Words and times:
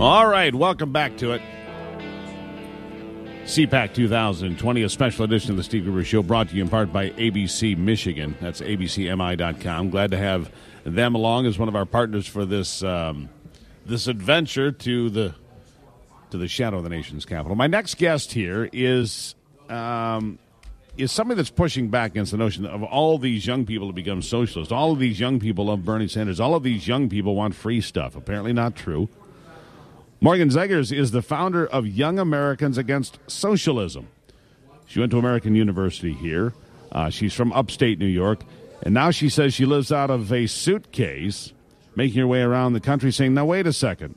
All 0.00 0.28
right, 0.28 0.54
welcome 0.54 0.92
back 0.92 1.16
to 1.16 1.32
it. 1.32 1.42
CPAC 3.46 3.94
2020, 3.94 4.82
a 4.84 4.88
special 4.88 5.24
edition 5.24 5.50
of 5.50 5.56
the 5.56 5.64
Steve 5.64 5.82
Gruber 5.82 6.04
Show, 6.04 6.22
brought 6.22 6.50
to 6.50 6.54
you 6.54 6.62
in 6.62 6.68
part 6.68 6.92
by 6.92 7.10
ABC 7.10 7.76
Michigan. 7.76 8.36
That's 8.40 8.60
abcmi.com. 8.60 9.90
Glad 9.90 10.12
to 10.12 10.16
have 10.16 10.52
them 10.84 11.16
along 11.16 11.46
as 11.46 11.58
one 11.58 11.68
of 11.68 11.74
our 11.74 11.84
partners 11.84 12.28
for 12.28 12.44
this 12.44 12.80
um, 12.84 13.28
this 13.86 14.06
adventure 14.06 14.70
to 14.70 15.10
the 15.10 15.34
to 16.30 16.38
the 16.38 16.46
shadow 16.46 16.76
of 16.76 16.84
the 16.84 16.90
nation's 16.90 17.24
capital. 17.24 17.56
My 17.56 17.66
next 17.66 17.96
guest 17.96 18.32
here 18.32 18.70
is 18.72 19.34
um, 19.68 20.38
is 20.96 21.10
somebody 21.10 21.38
that's 21.38 21.50
pushing 21.50 21.88
back 21.88 22.12
against 22.12 22.30
the 22.30 22.38
notion 22.38 22.66
of 22.66 22.84
all 22.84 23.18
these 23.18 23.48
young 23.48 23.66
people 23.66 23.88
to 23.88 23.92
become 23.92 24.22
socialists. 24.22 24.70
All 24.70 24.92
of 24.92 25.00
these 25.00 25.18
young 25.18 25.40
people 25.40 25.66
love 25.66 25.84
Bernie 25.84 26.06
Sanders. 26.06 26.38
All 26.38 26.54
of 26.54 26.62
these 26.62 26.86
young 26.86 27.08
people 27.08 27.34
want 27.34 27.56
free 27.56 27.80
stuff. 27.80 28.14
Apparently, 28.14 28.52
not 28.52 28.76
true. 28.76 29.08
Morgan 30.20 30.48
Zegers 30.48 30.90
is 30.90 31.12
the 31.12 31.22
founder 31.22 31.64
of 31.64 31.86
Young 31.86 32.18
Americans 32.18 32.76
Against 32.76 33.20
Socialism. 33.28 34.08
She 34.86 34.98
went 34.98 35.12
to 35.12 35.18
American 35.18 35.54
University 35.54 36.12
here. 36.12 36.54
Uh, 36.90 37.08
she's 37.08 37.32
from 37.32 37.52
upstate 37.52 38.00
New 38.00 38.06
York. 38.06 38.40
And 38.82 38.94
now 38.94 39.12
she 39.12 39.28
says 39.28 39.54
she 39.54 39.64
lives 39.64 39.92
out 39.92 40.10
of 40.10 40.32
a 40.32 40.48
suitcase, 40.48 41.52
making 41.94 42.18
her 42.18 42.26
way 42.26 42.40
around 42.40 42.72
the 42.72 42.80
country 42.80 43.12
saying, 43.12 43.34
now, 43.34 43.44
wait 43.44 43.68
a 43.68 43.72
second. 43.72 44.16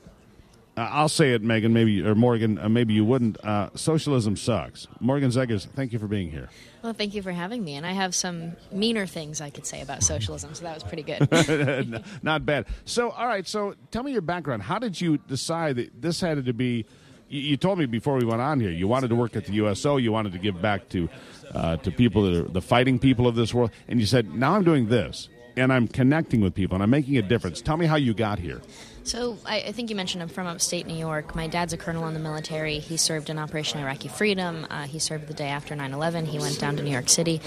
Uh, 0.76 0.88
I'll 0.90 1.08
say 1.08 1.34
it, 1.34 1.42
Megan, 1.42 1.72
maybe 1.74 2.00
or 2.02 2.14
Morgan, 2.14 2.58
uh, 2.58 2.68
maybe 2.68 2.94
you 2.94 3.04
wouldn't. 3.04 3.42
Uh, 3.44 3.68
socialism 3.74 4.36
sucks. 4.36 4.88
Morgan 5.00 5.30
Zegers, 5.30 5.66
thank 5.66 5.92
you 5.92 5.98
for 5.98 6.06
being 6.06 6.30
here. 6.30 6.48
Well, 6.82 6.94
thank 6.94 7.14
you 7.14 7.22
for 7.22 7.30
having 7.30 7.62
me. 7.62 7.74
And 7.74 7.86
I 7.86 7.92
have 7.92 8.14
some 8.14 8.56
meaner 8.72 9.06
things 9.06 9.40
I 9.40 9.50
could 9.50 9.66
say 9.66 9.82
about 9.82 10.02
socialism, 10.02 10.54
so 10.54 10.64
that 10.64 10.74
was 10.74 10.82
pretty 10.82 11.02
good. 11.02 12.02
Not 12.22 12.46
bad. 12.46 12.66
So, 12.86 13.10
all 13.10 13.26
right. 13.26 13.46
So, 13.46 13.74
tell 13.90 14.02
me 14.02 14.12
your 14.12 14.22
background. 14.22 14.62
How 14.62 14.78
did 14.78 14.98
you 14.98 15.18
decide 15.18 15.76
that 15.76 16.00
this 16.00 16.20
had 16.20 16.44
to 16.44 16.52
be? 16.54 16.86
You, 17.28 17.40
you 17.40 17.56
told 17.58 17.78
me 17.78 17.84
before 17.84 18.16
we 18.16 18.24
went 18.24 18.40
on 18.40 18.58
here. 18.58 18.70
You 18.70 18.88
wanted 18.88 19.08
to 19.08 19.14
work 19.14 19.36
at 19.36 19.44
the 19.44 19.52
USO. 19.52 19.98
You 19.98 20.10
wanted 20.10 20.32
to 20.32 20.38
give 20.38 20.60
back 20.62 20.88
to 20.90 21.08
uh, 21.54 21.76
to 21.76 21.90
people 21.90 22.22
that 22.22 22.34
are 22.34 22.48
the 22.48 22.62
fighting 22.62 22.98
people 22.98 23.26
of 23.26 23.34
this 23.34 23.52
world. 23.52 23.72
And 23.88 24.00
you 24.00 24.06
said, 24.06 24.34
now 24.34 24.54
I'm 24.54 24.64
doing 24.64 24.88
this, 24.88 25.28
and 25.56 25.70
I'm 25.70 25.86
connecting 25.86 26.40
with 26.40 26.54
people, 26.54 26.76
and 26.76 26.82
I'm 26.82 26.90
making 26.90 27.18
a 27.18 27.22
difference. 27.22 27.60
Tell 27.60 27.76
me 27.76 27.84
how 27.84 27.96
you 27.96 28.14
got 28.14 28.38
here. 28.38 28.62
So 29.04 29.36
I, 29.44 29.60
I, 29.60 29.72
think 29.72 29.90
you 29.90 29.96
mentioned 29.96 30.22
I'm 30.22 30.28
from 30.28 30.46
upstate 30.46 30.86
New 30.86 30.96
York. 30.96 31.34
My 31.34 31.48
dad's 31.48 31.72
a 31.72 31.76
colonel 31.76 32.06
in 32.06 32.14
the 32.14 32.20
military. 32.20 32.78
He 32.78 32.96
served 32.96 33.30
in 33.30 33.38
Operation 33.38 33.80
Iraqi 33.80 34.08
Freedom. 34.08 34.66
Uh, 34.70 34.84
he 34.84 34.98
served 34.98 35.26
the 35.26 35.34
day 35.34 35.48
after 35.48 35.74
9/11. 35.74 36.26
He 36.26 36.38
went 36.38 36.58
down 36.60 36.76
to 36.76 36.82
New 36.82 36.90
York 36.90 37.08
City, 37.08 37.40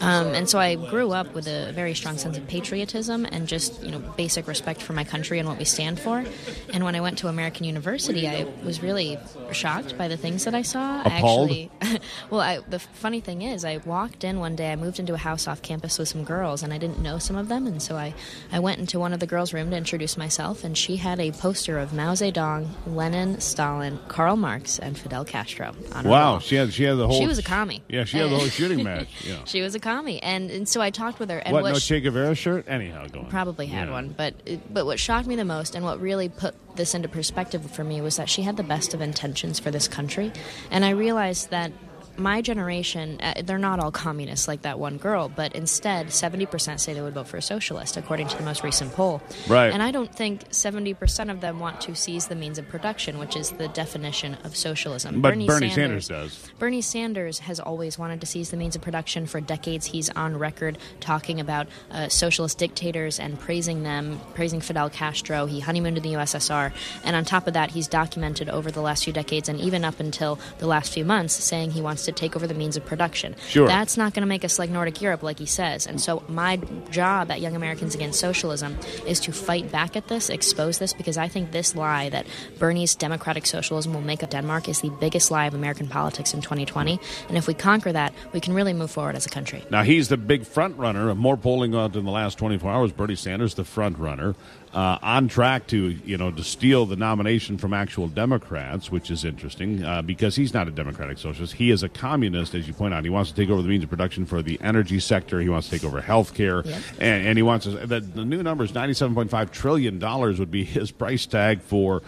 um, 0.00 0.28
and 0.28 0.48
so 0.48 0.58
I 0.58 0.76
grew 0.76 1.10
up 1.10 1.34
with 1.34 1.48
a 1.48 1.72
very 1.72 1.94
strong 1.94 2.16
sense 2.16 2.36
of 2.36 2.46
patriotism 2.46 3.26
and 3.26 3.48
just 3.48 3.82
you 3.82 3.90
know 3.90 3.98
basic 3.98 4.46
respect 4.46 4.82
for 4.82 4.92
my 4.92 5.02
country 5.04 5.38
and 5.40 5.48
what 5.48 5.58
we 5.58 5.64
stand 5.64 5.98
for. 5.98 6.24
And 6.72 6.84
when 6.84 6.94
I 6.94 7.00
went 7.00 7.18
to 7.18 7.28
American 7.28 7.64
University, 7.64 8.28
I 8.28 8.46
was 8.64 8.82
really 8.82 9.18
shocked 9.52 9.98
by 9.98 10.06
the 10.06 10.16
things 10.16 10.44
that 10.44 10.54
I 10.54 10.62
saw. 10.62 11.00
Appalled? 11.00 11.50
I 11.50 11.70
actually, 11.82 12.00
well, 12.30 12.40
I, 12.40 12.60
the 12.68 12.78
funny 12.78 13.20
thing 13.20 13.42
is, 13.42 13.64
I 13.64 13.78
walked 13.78 14.22
in 14.22 14.38
one 14.38 14.54
day. 14.54 14.70
I 14.70 14.76
moved 14.76 15.00
into 15.00 15.14
a 15.14 15.18
house 15.18 15.48
off 15.48 15.60
campus 15.60 15.98
with 15.98 16.08
some 16.08 16.22
girls, 16.22 16.62
and 16.62 16.72
I 16.72 16.78
didn't 16.78 17.00
know 17.00 17.18
some 17.18 17.36
of 17.36 17.48
them, 17.48 17.66
and 17.66 17.82
so 17.82 17.96
I 17.96 18.14
I 18.52 18.60
went 18.60 18.78
into 18.78 19.00
one 19.00 19.12
of 19.12 19.18
the 19.18 19.26
girls' 19.26 19.52
room 19.52 19.70
to 19.70 19.76
introduce 19.76 20.16
myself, 20.16 20.62
and 20.62 20.78
she 20.78 20.99
had 21.00 21.18
a 21.20 21.32
poster 21.32 21.78
of 21.78 21.92
Mao 21.92 22.12
Zedong, 22.12 22.68
Lenin, 22.86 23.40
Stalin, 23.40 23.98
Karl 24.08 24.36
Marx, 24.36 24.78
and 24.78 24.96
Fidel 24.96 25.24
Castro. 25.24 25.74
On 25.92 26.04
her 26.04 26.10
Wow, 26.10 26.30
wall. 26.32 26.40
she 26.40 26.54
had 26.54 26.72
she 26.72 26.84
had 26.84 26.96
the 26.96 27.06
whole. 27.08 27.18
She 27.20 27.26
was 27.26 27.38
a 27.38 27.42
commie. 27.42 27.82
Yeah, 27.88 28.04
she 28.04 28.18
had 28.18 28.30
the 28.30 28.36
whole 28.38 28.46
shooting 28.48 28.84
match. 28.84 29.08
Yeah. 29.26 29.42
She 29.44 29.60
was 29.62 29.74
a 29.74 29.80
commie, 29.80 30.22
and, 30.22 30.50
and 30.50 30.68
so 30.68 30.80
I 30.80 30.90
talked 30.90 31.18
with 31.18 31.28
her. 31.30 31.38
And 31.38 31.52
what? 31.52 31.64
what 31.64 31.72
No 31.72 31.78
Che 31.80 32.00
Guevara 32.00 32.34
shirt? 32.34 32.66
Anyhow, 32.68 33.06
go 33.10 33.20
on. 33.20 33.26
probably 33.26 33.66
had 33.66 33.88
Yeah. 33.88 33.94
one, 33.94 34.14
but 34.16 34.34
but 34.72 34.86
what 34.86 35.00
shocked 35.00 35.26
me 35.26 35.34
the 35.36 35.44
most, 35.44 35.74
and 35.74 35.84
what 35.84 36.00
really 36.00 36.28
put 36.28 36.54
this 36.76 36.94
into 36.94 37.08
perspective 37.08 37.68
for 37.70 37.82
me, 37.82 38.00
was 38.00 38.16
that 38.16 38.28
she 38.28 38.42
had 38.42 38.56
the 38.56 38.62
best 38.62 38.94
of 38.94 39.00
intentions 39.00 39.58
for 39.58 39.70
this 39.72 39.88
country, 39.88 40.32
and 40.70 40.84
I 40.84 40.90
realized 40.90 41.50
that. 41.50 41.72
My 42.16 42.42
generation, 42.42 43.18
uh, 43.20 43.42
they're 43.44 43.58
not 43.58 43.80
all 43.80 43.90
communists 43.90 44.48
like 44.48 44.62
that 44.62 44.78
one 44.78 44.98
girl, 44.98 45.28
but 45.28 45.54
instead, 45.54 46.08
70% 46.08 46.80
say 46.80 46.92
they 46.92 47.00
would 47.00 47.14
vote 47.14 47.28
for 47.28 47.36
a 47.36 47.42
socialist, 47.42 47.96
according 47.96 48.28
to 48.28 48.36
the 48.36 48.42
most 48.42 48.62
recent 48.62 48.92
poll. 48.92 49.22
Right. 49.48 49.72
And 49.72 49.82
I 49.82 49.90
don't 49.90 50.14
think 50.14 50.48
70% 50.50 51.30
of 51.30 51.40
them 51.40 51.60
want 51.60 51.80
to 51.82 51.94
seize 51.94 52.28
the 52.28 52.34
means 52.34 52.58
of 52.58 52.68
production, 52.68 53.18
which 53.18 53.36
is 53.36 53.50
the 53.52 53.68
definition 53.68 54.36
of 54.44 54.56
socialism. 54.56 55.20
But 55.20 55.34
Bernie 55.46 55.70
Sanders 55.70 56.08
does. 56.08 56.50
Bernie 56.58 56.82
Sanders 56.82 57.38
has 57.40 57.60
always 57.60 57.98
wanted 57.98 58.20
to 58.20 58.26
seize 58.26 58.50
the 58.50 58.56
means 58.56 58.76
of 58.76 58.82
production. 58.82 59.26
For 59.26 59.40
decades, 59.40 59.86
he's 59.86 60.10
on 60.10 60.38
record 60.38 60.78
talking 61.00 61.40
about 61.40 61.68
uh, 61.90 62.08
socialist 62.08 62.58
dictators 62.58 63.18
and 63.18 63.38
praising 63.38 63.82
them, 63.82 64.20
praising 64.34 64.60
Fidel 64.60 64.90
Castro. 64.90 65.46
He 65.46 65.60
honeymooned 65.60 65.96
in 65.96 66.02
the 66.02 66.14
USSR. 66.14 66.72
And 67.04 67.16
on 67.16 67.24
top 67.24 67.46
of 67.46 67.54
that, 67.54 67.70
he's 67.70 67.88
documented 67.88 68.48
over 68.48 68.70
the 68.70 68.82
last 68.82 69.04
few 69.04 69.12
decades 69.12 69.48
and 69.48 69.58
even 69.60 69.84
up 69.84 70.00
until 70.00 70.38
the 70.58 70.66
last 70.66 70.92
few 70.92 71.04
months 71.04 71.34
saying 71.34 71.70
he 71.72 71.80
wants 71.80 71.99
to 72.04 72.12
take 72.12 72.36
over 72.36 72.46
the 72.46 72.54
means 72.54 72.76
of 72.76 72.84
production. 72.84 73.36
Sure. 73.48 73.66
That's 73.66 73.96
not 73.96 74.14
going 74.14 74.22
to 74.22 74.26
make 74.28 74.44
us 74.44 74.58
like 74.58 74.70
Nordic 74.70 75.00
Europe, 75.00 75.22
like 75.22 75.38
he 75.38 75.46
says. 75.46 75.86
And 75.86 76.00
so, 76.00 76.22
my 76.28 76.56
job 76.90 77.30
at 77.30 77.40
Young 77.40 77.56
Americans 77.56 77.94
Against 77.94 78.20
Socialism 78.20 78.78
is 79.06 79.20
to 79.20 79.32
fight 79.32 79.70
back 79.70 79.96
at 79.96 80.08
this, 80.08 80.28
expose 80.28 80.78
this, 80.78 80.92
because 80.92 81.16
I 81.16 81.28
think 81.28 81.52
this 81.52 81.74
lie 81.74 82.08
that 82.10 82.26
Bernie's 82.58 82.94
democratic 82.94 83.46
socialism 83.46 83.92
will 83.94 84.00
make 84.00 84.22
up 84.22 84.30
Denmark 84.30 84.68
is 84.68 84.80
the 84.80 84.90
biggest 85.00 85.30
lie 85.30 85.46
of 85.46 85.54
American 85.54 85.88
politics 85.88 86.34
in 86.34 86.40
2020. 86.40 87.00
And 87.28 87.36
if 87.36 87.46
we 87.46 87.54
conquer 87.54 87.92
that, 87.92 88.14
we 88.32 88.40
can 88.40 88.54
really 88.54 88.72
move 88.72 88.90
forward 88.90 89.16
as 89.16 89.26
a 89.26 89.30
country. 89.30 89.64
Now 89.70 89.82
he's 89.82 90.08
the 90.08 90.16
big 90.16 90.46
front 90.46 90.76
runner 90.76 91.10
of 91.10 91.16
more 91.16 91.36
polling 91.36 91.74
out 91.74 91.96
in 91.96 92.04
the 92.04 92.10
last 92.10 92.38
24 92.38 92.70
hours. 92.70 92.92
Bernie 92.92 93.16
Sanders, 93.16 93.54
the 93.54 93.64
front 93.64 93.98
runner, 93.98 94.34
uh, 94.72 94.98
on 95.02 95.26
track 95.26 95.66
to 95.66 95.88
you 96.04 96.16
know 96.16 96.30
to 96.30 96.44
steal 96.44 96.86
the 96.86 96.94
nomination 96.96 97.58
from 97.58 97.74
actual 97.74 98.06
Democrats, 98.06 98.90
which 98.90 99.10
is 99.10 99.24
interesting 99.24 99.82
uh, 99.84 100.00
because 100.02 100.36
he's 100.36 100.54
not 100.54 100.68
a 100.68 100.70
democratic 100.70 101.18
socialist. 101.18 101.54
He 101.54 101.70
is 101.70 101.82
a 101.82 101.88
communist, 101.88 102.54
as 102.54 102.68
you 102.68 102.74
point 102.74 102.94
out. 102.94 103.02
He 103.02 103.10
wants 103.10 103.30
to 103.30 103.36
take 103.36 103.50
over 103.50 103.62
the 103.62 103.68
means 103.68 103.82
of 103.84 103.90
production 103.90 104.26
for 104.26 104.42
the 104.42 104.60
energy 104.62 105.00
sector. 105.00 105.40
He 105.40 105.48
wants 105.48 105.68
to 105.68 105.76
take 105.78 105.84
over 105.84 106.00
health 106.00 106.34
care, 106.34 106.62
Yep. 106.64 106.82
and, 107.00 107.26
and 107.26 107.38
he 107.38 107.42
wants 107.42 107.64
to, 107.66 107.72
the, 107.86 108.00
the 108.00 108.24
new 108.24 108.42
number 108.42 108.62
is 108.64 108.72
97.5 108.72 109.50
trillion 109.50 109.98
dollars 109.98 110.38
would 110.38 110.50
be 110.50 110.62
his 110.64 110.90
price 110.92 111.26
tag 111.26 111.60
for 111.62 112.02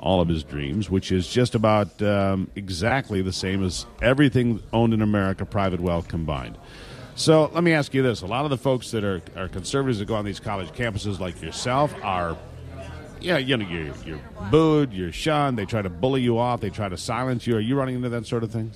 all 0.00 0.20
of 0.20 0.28
his 0.28 0.44
dreams, 0.44 0.90
which 0.90 1.10
is 1.10 1.28
just 1.28 1.54
about 1.54 2.00
um, 2.02 2.50
exactly 2.56 3.22
the 3.22 3.32
same 3.32 3.64
as 3.64 3.86
everything 4.02 4.62
owned 4.72 4.92
in 4.92 5.00
America, 5.02 5.44
private 5.46 5.80
wealth 5.80 6.08
combined. 6.08 6.58
So 7.16 7.50
let 7.54 7.62
me 7.62 7.72
ask 7.72 7.94
you 7.94 8.02
this: 8.02 8.22
a 8.22 8.26
lot 8.26 8.44
of 8.44 8.50
the 8.50 8.58
folks 8.58 8.90
that 8.90 9.04
are, 9.04 9.22
are 9.36 9.48
conservatives 9.48 9.98
that 10.00 10.06
go 10.06 10.16
on 10.16 10.24
these 10.24 10.40
college 10.40 10.70
campuses, 10.70 11.20
like 11.20 11.40
yourself, 11.40 11.94
are 12.02 12.36
yeah, 13.20 13.38
you 13.38 13.56
know, 13.56 13.66
you're, 13.66 13.94
you're 14.04 14.20
booed, 14.50 14.92
you're 14.92 15.12
shunned. 15.12 15.58
They 15.58 15.64
try 15.64 15.80
to 15.80 15.88
bully 15.88 16.20
you 16.20 16.38
off. 16.38 16.60
They 16.60 16.70
try 16.70 16.88
to 16.88 16.96
silence 16.96 17.46
you. 17.46 17.56
Are 17.56 17.60
you 17.60 17.76
running 17.76 17.94
into 17.96 18.10
that 18.10 18.26
sort 18.26 18.44
of 18.44 18.52
thing? 18.52 18.72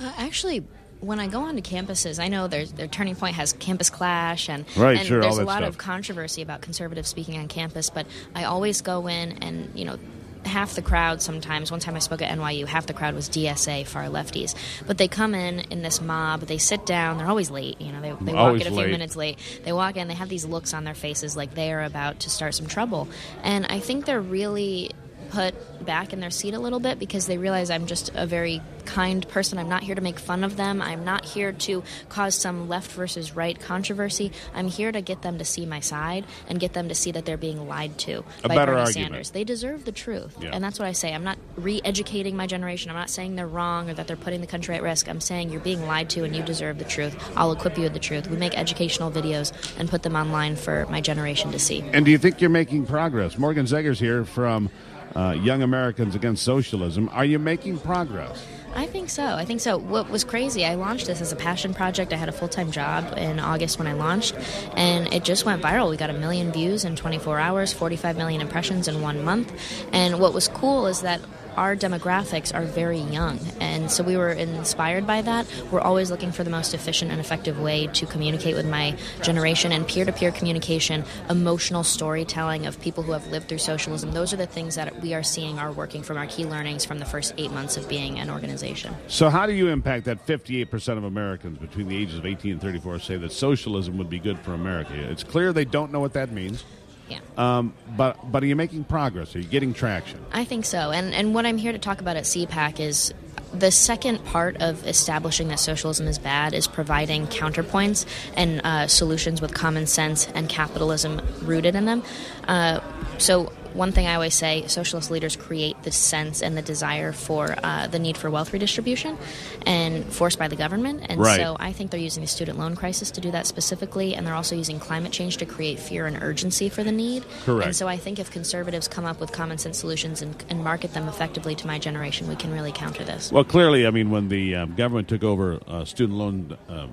Uh, 0.00 0.12
actually, 0.16 0.64
when 1.00 1.20
I 1.20 1.28
go 1.28 1.42
onto 1.42 1.62
campuses, 1.62 2.18
I 2.18 2.28
know 2.28 2.48
there's 2.48 2.72
their 2.72 2.88
Turning 2.88 3.14
Point 3.14 3.36
has 3.36 3.52
Campus 3.52 3.90
Clash, 3.90 4.48
and, 4.48 4.64
Right, 4.76 4.98
and 4.98 5.06
sure, 5.06 5.20
there's 5.20 5.38
a 5.38 5.44
lot 5.44 5.58
stuff. 5.58 5.68
of 5.68 5.78
controversy 5.78 6.42
about 6.42 6.60
conservative 6.60 7.06
speaking 7.06 7.38
on 7.38 7.46
campus. 7.46 7.90
But 7.90 8.06
I 8.34 8.44
always 8.44 8.80
go 8.80 9.06
in, 9.06 9.42
and 9.42 9.70
you 9.78 9.84
know, 9.84 9.98
half 10.46 10.74
the 10.74 10.82
crowd 10.82 11.22
sometimes. 11.22 11.70
One 11.70 11.80
time 11.80 11.96
I 11.96 11.98
spoke 11.98 12.22
at 12.22 12.36
NYU, 12.36 12.66
half 12.66 12.86
the 12.86 12.92
crowd 12.94 13.14
was 13.14 13.28
DSA, 13.28 13.86
far 13.86 14.04
lefties. 14.04 14.54
But 14.86 14.98
they 14.98 15.08
come 15.08 15.34
in 15.34 15.60
in 15.70 15.82
this 15.82 16.00
mob, 16.00 16.42
they 16.42 16.58
sit 16.58 16.86
down, 16.86 17.18
they're 17.18 17.28
always 17.28 17.50
late. 17.50 17.80
You 17.80 17.92
know, 17.92 18.00
they, 18.00 18.12
they 18.24 18.32
walk 18.32 18.46
Always 18.46 18.62
in 18.62 18.68
a 18.68 18.70
few 18.70 18.80
late. 18.80 18.90
minutes 18.90 19.16
late. 19.16 19.38
They 19.64 19.72
walk 19.72 19.96
in, 19.96 20.08
they 20.08 20.14
have 20.14 20.28
these 20.28 20.44
looks 20.44 20.74
on 20.74 20.84
their 20.84 20.94
faces 20.94 21.36
like 21.36 21.54
they 21.54 21.72
are 21.72 21.82
about 21.82 22.20
to 22.20 22.30
start 22.30 22.54
some 22.54 22.66
trouble, 22.66 23.08
and 23.42 23.66
I 23.66 23.80
think 23.80 24.04
they're 24.06 24.20
really 24.20 24.90
put 25.34 25.84
back 25.84 26.12
in 26.12 26.20
their 26.20 26.30
seat 26.30 26.54
a 26.54 26.58
little 26.58 26.78
bit 26.78 26.98
because 26.98 27.26
they 27.26 27.36
realize 27.36 27.68
I'm 27.68 27.86
just 27.86 28.10
a 28.14 28.24
very 28.24 28.62
kind 28.84 29.26
person. 29.28 29.58
I'm 29.58 29.68
not 29.68 29.82
here 29.82 29.94
to 29.94 30.00
make 30.00 30.18
fun 30.18 30.44
of 30.44 30.56
them. 30.56 30.80
I'm 30.80 31.04
not 31.04 31.24
here 31.24 31.52
to 31.52 31.82
cause 32.08 32.34
some 32.34 32.68
left 32.68 32.92
versus 32.92 33.34
right 33.34 33.58
controversy. 33.58 34.30
I'm 34.54 34.68
here 34.68 34.92
to 34.92 35.00
get 35.00 35.22
them 35.22 35.38
to 35.38 35.44
see 35.44 35.66
my 35.66 35.80
side 35.80 36.24
and 36.48 36.60
get 36.60 36.72
them 36.74 36.88
to 36.88 36.94
see 36.94 37.10
that 37.12 37.24
they're 37.24 37.36
being 37.36 37.66
lied 37.66 37.98
to 38.00 38.24
A 38.44 38.48
by 38.48 38.54
Bernie 38.54 38.80
argument. 38.80 38.92
Sanders. 38.92 39.30
They 39.30 39.42
deserve 39.44 39.84
the 39.84 39.92
truth. 39.92 40.36
Yeah. 40.40 40.50
And 40.52 40.62
that's 40.62 40.78
what 40.78 40.86
I 40.86 40.92
say. 40.92 41.12
I'm 41.12 41.24
not 41.24 41.38
re-educating 41.56 42.36
my 42.36 42.46
generation. 42.46 42.90
I'm 42.90 42.96
not 42.96 43.10
saying 43.10 43.34
they're 43.34 43.46
wrong 43.46 43.90
or 43.90 43.94
that 43.94 44.06
they're 44.06 44.16
putting 44.16 44.40
the 44.40 44.46
country 44.46 44.76
at 44.76 44.82
risk. 44.82 45.08
I'm 45.08 45.20
saying 45.20 45.50
you're 45.50 45.60
being 45.60 45.86
lied 45.86 46.10
to 46.10 46.24
and 46.24 46.36
you 46.36 46.42
deserve 46.42 46.78
the 46.78 46.84
truth. 46.84 47.16
I'll 47.36 47.52
equip 47.52 47.76
you 47.76 47.84
with 47.84 47.94
the 47.94 47.98
truth. 47.98 48.28
We 48.28 48.36
make 48.36 48.56
educational 48.56 49.10
videos 49.10 49.52
and 49.78 49.88
put 49.88 50.04
them 50.04 50.14
online 50.14 50.56
for 50.56 50.86
my 50.88 51.00
generation 51.00 51.50
to 51.52 51.58
see. 51.58 51.80
And 51.92 52.04
do 52.04 52.10
you 52.10 52.18
think 52.18 52.40
you're 52.40 52.50
making 52.50 52.86
progress? 52.86 53.38
Morgan 53.38 53.66
Zegers 53.66 53.98
here 53.98 54.24
from 54.24 54.70
uh, 55.14 55.32
Young 55.32 55.62
Americans 55.62 56.14
Against 56.14 56.42
Socialism. 56.42 57.08
Are 57.12 57.24
you 57.24 57.38
making 57.38 57.78
progress? 57.78 58.44
I 58.74 58.86
think 58.86 59.08
so. 59.08 59.24
I 59.24 59.44
think 59.44 59.60
so. 59.60 59.78
What 59.78 60.10
was 60.10 60.24
crazy, 60.24 60.64
I 60.64 60.74
launched 60.74 61.06
this 61.06 61.20
as 61.20 61.30
a 61.30 61.36
passion 61.36 61.74
project. 61.74 62.12
I 62.12 62.16
had 62.16 62.28
a 62.28 62.32
full 62.32 62.48
time 62.48 62.72
job 62.72 63.16
in 63.16 63.38
August 63.38 63.78
when 63.78 63.86
I 63.86 63.92
launched, 63.92 64.34
and 64.76 65.12
it 65.12 65.24
just 65.24 65.44
went 65.44 65.62
viral. 65.62 65.90
We 65.90 65.96
got 65.96 66.10
a 66.10 66.14
million 66.14 66.50
views 66.50 66.84
in 66.84 66.96
24 66.96 67.38
hours, 67.38 67.72
45 67.72 68.16
million 68.16 68.40
impressions 68.40 68.88
in 68.88 69.00
one 69.00 69.22
month. 69.24 69.52
And 69.92 70.18
what 70.18 70.34
was 70.34 70.48
cool 70.48 70.86
is 70.86 71.02
that 71.02 71.20
our 71.56 71.76
demographics 71.76 72.54
are 72.54 72.64
very 72.64 72.98
young. 72.98 73.38
And 73.60 73.90
so 73.90 74.02
we 74.02 74.16
were 74.16 74.30
inspired 74.30 75.06
by 75.06 75.22
that. 75.22 75.46
We're 75.70 75.80
always 75.80 76.10
looking 76.10 76.32
for 76.32 76.44
the 76.44 76.50
most 76.50 76.74
efficient 76.74 77.10
and 77.10 77.20
effective 77.20 77.60
way 77.60 77.86
to 77.88 78.06
communicate 78.06 78.54
with 78.54 78.66
my 78.66 78.96
generation 79.22 79.72
and 79.72 79.86
peer 79.86 80.04
to 80.04 80.12
peer 80.12 80.30
communication, 80.30 81.04
emotional 81.30 81.84
storytelling 81.84 82.66
of 82.66 82.80
people 82.80 83.02
who 83.02 83.12
have 83.12 83.26
lived 83.28 83.48
through 83.48 83.58
socialism. 83.58 84.12
Those 84.12 84.32
are 84.32 84.36
the 84.36 84.46
things 84.46 84.74
that 84.74 85.00
we 85.00 85.14
are 85.14 85.22
seeing 85.22 85.58
are 85.58 85.72
working 85.72 86.02
from 86.02 86.16
our 86.16 86.26
key 86.26 86.44
learnings 86.44 86.84
from 86.84 86.98
the 86.98 87.04
first 87.04 87.34
eight 87.38 87.50
months 87.50 87.76
of 87.76 87.88
being 87.88 88.18
an 88.18 88.30
organization. 88.30 88.94
So, 89.08 89.30
how 89.30 89.46
do 89.46 89.52
you 89.52 89.68
impact 89.68 90.04
that 90.06 90.26
58% 90.26 90.96
of 90.96 91.04
Americans 91.04 91.58
between 91.58 91.88
the 91.88 91.96
ages 91.96 92.18
of 92.18 92.26
18 92.26 92.52
and 92.52 92.60
34 92.60 92.98
say 93.00 93.16
that 93.16 93.32
socialism 93.32 93.98
would 93.98 94.10
be 94.10 94.18
good 94.18 94.38
for 94.40 94.54
America? 94.54 94.94
It's 94.94 95.24
clear 95.24 95.52
they 95.52 95.64
don't 95.64 95.92
know 95.92 96.00
what 96.00 96.12
that 96.14 96.32
means. 96.32 96.64
Yeah. 97.08 97.20
Um, 97.36 97.74
but 97.96 98.30
but 98.30 98.42
are 98.42 98.46
you 98.46 98.56
making 98.56 98.84
progress? 98.84 99.34
Are 99.36 99.40
you 99.40 99.48
getting 99.48 99.74
traction? 99.74 100.24
I 100.32 100.44
think 100.44 100.64
so. 100.64 100.90
And 100.90 101.14
and 101.14 101.34
what 101.34 101.46
I'm 101.46 101.58
here 101.58 101.72
to 101.72 101.78
talk 101.78 102.00
about 102.00 102.16
at 102.16 102.24
CPAC 102.24 102.80
is 102.80 103.12
the 103.54 103.70
second 103.70 104.24
part 104.24 104.56
of 104.60 104.86
establishing 104.86 105.48
that 105.48 105.60
socialism 105.60 106.06
is 106.06 106.18
bad 106.18 106.54
is 106.54 106.66
providing 106.66 107.26
counterpoints 107.26 108.06
and 108.36 108.60
uh, 108.64 108.86
solutions 108.86 109.40
with 109.40 109.54
common 109.54 109.86
sense 109.86 110.28
and 110.34 110.48
capitalism 110.48 111.20
rooted 111.42 111.74
in 111.74 111.84
them. 111.84 112.02
Uh, 112.48 112.80
so 113.18 113.52
one 113.74 113.90
thing 113.90 114.06
I 114.06 114.14
always 114.14 114.34
say 114.34 114.66
socialist 114.68 115.10
leaders 115.10 115.36
create 115.36 115.82
the 115.82 115.90
sense 115.90 116.42
and 116.42 116.56
the 116.56 116.62
desire 116.62 117.12
for 117.12 117.56
uh, 117.62 117.88
the 117.88 117.98
need 117.98 118.16
for 118.16 118.30
wealth 118.30 118.52
redistribution 118.52 119.18
and 119.66 120.04
forced 120.04 120.38
by 120.38 120.48
the 120.48 120.56
government. 120.56 121.04
And 121.08 121.20
right. 121.20 121.40
so 121.40 121.56
I 121.58 121.72
think 121.72 121.90
they're 121.90 122.00
using 122.00 122.22
the 122.22 122.28
student 122.28 122.58
loan 122.58 122.76
crisis 122.76 123.10
to 123.12 123.20
do 123.20 123.32
that 123.32 123.46
specifically, 123.46 124.14
and 124.14 124.26
they're 124.26 124.34
also 124.34 124.54
using 124.54 124.78
climate 124.78 125.12
change 125.12 125.38
to 125.38 125.46
create 125.46 125.80
fear 125.80 126.06
and 126.06 126.22
urgency 126.22 126.68
for 126.68 126.84
the 126.84 126.92
need. 126.92 127.24
Correct. 127.44 127.66
And 127.66 127.76
so 127.76 127.88
I 127.88 127.96
think 127.96 128.18
if 128.18 128.30
conservatives 128.30 128.86
come 128.86 129.04
up 129.04 129.20
with 129.20 129.32
common 129.32 129.58
sense 129.58 129.78
solutions 129.78 130.22
and, 130.22 130.42
and 130.48 130.62
market 130.62 130.94
them 130.94 131.08
effectively 131.08 131.54
to 131.56 131.66
my 131.66 131.78
generation, 131.78 132.28
we 132.28 132.36
can 132.36 132.52
really 132.52 132.72
counter 132.72 133.04
this. 133.04 133.32
Well, 133.32 133.43
clearly, 133.44 133.86
I 133.86 133.90
mean, 133.90 134.10
when 134.10 134.28
the 134.28 134.56
um, 134.56 134.74
government 134.74 135.08
took 135.08 135.22
over 135.22 135.60
uh, 135.66 135.84
student 135.84 136.18
loan. 136.18 136.58
Uh, 136.68 136.86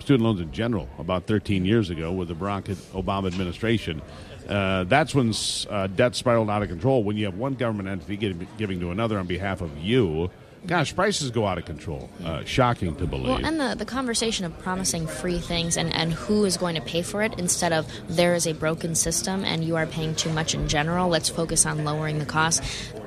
student 0.00 0.24
loans 0.24 0.40
in 0.40 0.50
general 0.50 0.88
about 0.98 1.26
13 1.26 1.66
years 1.66 1.90
ago 1.90 2.10
with 2.10 2.26
the 2.26 2.34
Barack 2.34 2.64
Obama 2.94 3.26
administration. 3.26 4.00
Uh, 4.48 4.82
that's 4.84 5.14
when 5.14 5.32
uh, 5.68 5.86
debt 5.88 6.16
spiraled 6.16 6.50
out 6.50 6.62
of 6.62 6.68
control. 6.68 7.04
When 7.04 7.16
you 7.16 7.26
have 7.26 7.36
one 7.36 7.54
government 7.54 7.88
entity 7.88 8.16
giving, 8.16 8.48
giving 8.56 8.80
to 8.80 8.90
another 8.90 9.18
on 9.18 9.26
behalf 9.26 9.60
of 9.60 9.76
you, 9.78 10.30
Gosh, 10.66 10.94
prices 10.94 11.30
go 11.30 11.46
out 11.46 11.56
of 11.56 11.64
control. 11.64 12.10
Uh, 12.22 12.44
shocking 12.44 12.94
to 12.96 13.06
believe. 13.06 13.28
Well, 13.28 13.46
and 13.46 13.58
the, 13.58 13.74
the 13.76 13.86
conversation 13.86 14.44
of 14.44 14.58
promising 14.58 15.06
free 15.06 15.38
things 15.38 15.78
and, 15.78 15.92
and 15.94 16.12
who 16.12 16.44
is 16.44 16.58
going 16.58 16.74
to 16.74 16.82
pay 16.82 17.00
for 17.00 17.22
it 17.22 17.38
instead 17.38 17.72
of 17.72 17.90
there 18.08 18.34
is 18.34 18.46
a 18.46 18.52
broken 18.52 18.94
system 18.94 19.44
and 19.44 19.64
you 19.64 19.76
are 19.76 19.86
paying 19.86 20.14
too 20.14 20.30
much 20.30 20.54
in 20.54 20.68
general, 20.68 21.08
let's 21.08 21.30
focus 21.30 21.64
on 21.64 21.84
lowering 21.84 22.18
the 22.18 22.26
cost. 22.26 22.62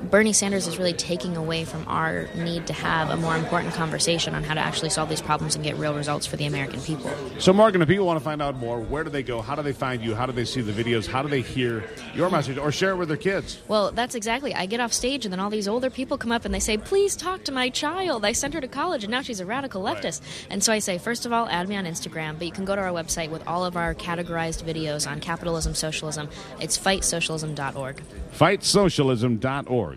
Bernie 0.09 0.33
Sanders 0.33 0.67
is 0.67 0.77
really 0.77 0.93
taking 0.93 1.37
away 1.37 1.63
from 1.65 1.87
our 1.87 2.27
need 2.35 2.67
to 2.67 2.73
have 2.73 3.09
a 3.09 3.17
more 3.17 3.35
important 3.37 3.73
conversation 3.73 4.35
on 4.35 4.43
how 4.43 4.53
to 4.53 4.59
actually 4.59 4.89
solve 4.89 5.09
these 5.09 5.21
problems 5.21 5.55
and 5.55 5.63
get 5.63 5.77
real 5.77 5.95
results 5.95 6.25
for 6.25 6.35
the 6.35 6.45
American 6.45 6.81
people. 6.81 7.09
So, 7.39 7.53
Morgan, 7.53 7.81
if 7.81 7.87
people 7.87 8.05
want 8.05 8.19
to 8.19 8.23
find 8.23 8.41
out 8.41 8.57
more, 8.57 8.79
where 8.79 9.03
do 9.03 9.09
they 9.09 9.23
go? 9.23 9.41
How 9.41 9.55
do 9.55 9.61
they 9.61 9.73
find 9.73 10.03
you? 10.03 10.13
How 10.13 10.25
do 10.25 10.33
they 10.33 10.45
see 10.45 10.61
the 10.61 10.71
videos? 10.71 11.07
How 11.07 11.21
do 11.21 11.29
they 11.29 11.41
hear 11.41 11.83
your 12.13 12.29
message 12.29 12.57
or 12.57 12.71
share 12.71 12.91
it 12.91 12.97
with 12.97 13.07
their 13.07 13.17
kids? 13.17 13.61
Well, 13.67 13.91
that's 13.91 14.13
exactly. 14.13 14.53
I 14.53 14.65
get 14.65 14.79
off 14.79 14.93
stage 14.93 15.25
and 15.25 15.31
then 15.31 15.39
all 15.39 15.49
these 15.49 15.67
older 15.67 15.89
people 15.89 16.17
come 16.17 16.31
up 16.31 16.45
and 16.45 16.53
they 16.53 16.59
say, 16.59 16.77
please 16.77 17.15
talk 17.15 17.43
to 17.45 17.51
my 17.51 17.69
child. 17.69 18.25
I 18.25 18.33
sent 18.33 18.53
her 18.53 18.61
to 18.61 18.67
college 18.67 19.03
and 19.03 19.11
now 19.11 19.21
she's 19.21 19.39
a 19.39 19.45
radical 19.45 19.83
leftist. 19.83 20.21
Right. 20.21 20.47
And 20.49 20.63
so 20.63 20.73
I 20.73 20.79
say, 20.79 20.97
first 20.97 21.25
of 21.25 21.31
all, 21.31 21.47
add 21.47 21.69
me 21.69 21.75
on 21.75 21.85
Instagram, 21.85 22.37
but 22.37 22.45
you 22.45 22.53
can 22.53 22.65
go 22.65 22.75
to 22.75 22.81
our 22.81 22.89
website 22.89 23.29
with 23.29 23.47
all 23.47 23.65
of 23.65 23.77
our 23.77 23.95
categorized 23.95 24.63
videos 24.63 25.09
on 25.09 25.19
capitalism, 25.21 25.75
socialism. 25.75 26.29
It's 26.59 26.77
fightsocialism.org. 26.77 28.03
Fightsocialism.org 28.33 29.92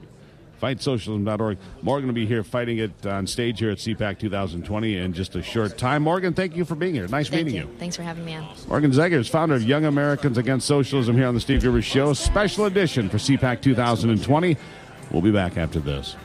fightsocialism.org. 0.60 1.58
Morgan 1.82 2.06
will 2.08 2.14
be 2.14 2.26
here 2.26 2.42
fighting 2.42 2.78
it 2.78 3.06
on 3.06 3.26
stage 3.26 3.58
here 3.58 3.70
at 3.70 3.78
CPAC 3.78 4.18
2020 4.18 4.96
in 4.96 5.12
just 5.12 5.34
a 5.36 5.42
short 5.42 5.78
time. 5.78 6.02
Morgan, 6.02 6.32
thank 6.32 6.56
you 6.56 6.64
for 6.64 6.74
being 6.74 6.94
here. 6.94 7.08
Nice 7.08 7.28
thank 7.28 7.46
meeting 7.46 7.60
you. 7.60 7.68
you. 7.68 7.78
Thanks 7.78 7.96
for 7.96 8.02
having 8.02 8.24
me 8.24 8.34
on. 8.34 8.48
Morgan 8.68 8.90
Zegers, 8.90 9.28
founder 9.28 9.54
of 9.54 9.62
Young 9.62 9.84
Americans 9.84 10.38
Against 10.38 10.66
Socialism 10.66 11.16
here 11.16 11.26
on 11.26 11.34
the 11.34 11.40
Steve 11.40 11.60
Gruber 11.60 11.82
Show. 11.82 12.12
Special 12.12 12.66
edition 12.66 13.08
for 13.08 13.18
CPAC 13.18 13.60
2020. 13.62 14.56
We'll 15.10 15.22
be 15.22 15.30
back 15.30 15.56
after 15.56 15.78
this. 15.78 16.16